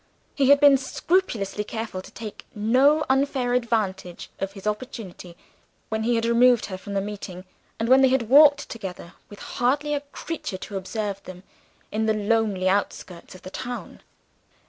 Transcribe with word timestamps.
He 0.33 0.49
had 0.49 0.59
been 0.59 0.77
scrupulously 0.79 1.63
careful 1.63 2.01
to 2.01 2.09
take 2.09 2.47
no 2.55 3.05
unfair 3.07 3.53
advantage 3.53 4.31
of 4.39 4.53
his 4.53 4.65
opportunity, 4.65 5.37
when 5.89 6.01
he 6.01 6.15
had 6.15 6.25
removed 6.25 6.65
her 6.65 6.77
from 6.79 6.95
the 6.95 7.01
meeting, 7.01 7.45
and 7.79 7.87
when 7.87 8.01
they 8.01 8.07
had 8.09 8.27
walked 8.27 8.67
together, 8.67 9.13
with 9.29 9.37
hardly 9.37 9.93
a 9.93 10.01
creature 10.01 10.57
to 10.57 10.75
observe 10.77 11.21
them, 11.25 11.43
in 11.91 12.07
the 12.07 12.15
lonely 12.15 12.67
outskirts 12.67 13.35
of 13.35 13.43
the 13.43 13.51
town. 13.51 14.01